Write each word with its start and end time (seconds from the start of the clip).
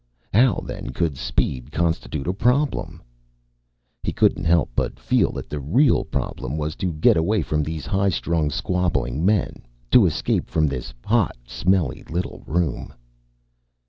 How, 0.33 0.63
then, 0.65 0.89
could 0.89 1.15
speed 1.15 1.71
constitute 1.71 2.25
a 2.25 2.33
problem? 2.33 3.03
He 4.01 4.11
couldn't 4.11 4.45
help 4.45 4.71
but 4.75 4.99
feel 4.99 5.31
that 5.33 5.47
the 5.47 5.59
real 5.59 6.03
problem 6.05 6.57
was 6.57 6.73
to 6.77 6.91
get 6.93 7.17
away 7.17 7.43
from 7.43 7.61
these 7.61 7.85
high 7.85 8.09
strung, 8.09 8.49
squabbling 8.49 9.23
men, 9.23 9.61
to 9.91 10.07
escape 10.07 10.49
from 10.49 10.65
this 10.65 10.91
hot, 11.05 11.37
smelly 11.45 12.01
little 12.09 12.41
room. 12.47 12.91